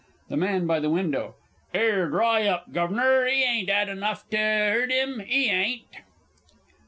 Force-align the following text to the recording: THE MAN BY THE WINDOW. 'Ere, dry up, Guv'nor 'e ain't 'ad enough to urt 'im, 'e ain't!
THE 0.29 0.35
MAN 0.37 0.65
BY 0.65 0.79
THE 0.79 0.89
WINDOW. 0.89 1.35
'Ere, 1.75 2.09
dry 2.09 2.47
up, 2.47 2.71
Guv'nor 2.73 3.27
'e 3.27 3.43
ain't 3.43 3.69
'ad 3.69 3.87
enough 3.87 4.27
to 4.31 4.37
urt 4.39 4.91
'im, 4.91 5.21
'e 5.21 5.47
ain't! 5.51 5.95